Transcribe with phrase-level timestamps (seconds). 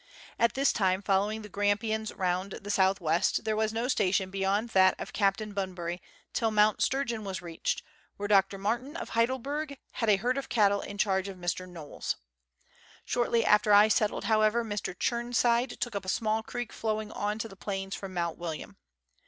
[0.39, 4.69] At this time, following the Grampians round the south west, there was no station beyond
[4.69, 6.01] that of Captain Bunbury
[6.33, 7.83] till Mount Sturgeon was reached,
[8.17, 8.57] where Dr.
[8.57, 11.69] Martin, of Heidelberg, had a herd of cattle in charge of Mr.
[11.69, 12.15] Knowles.
[13.05, 14.97] Shortly after I settled, however, Mr.
[14.97, 18.77] Chirnside took up a small creek flowing on to the plains from Mount William.